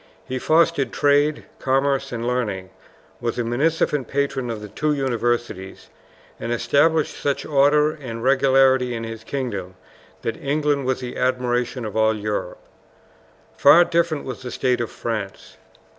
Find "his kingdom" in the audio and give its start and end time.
9.03-9.75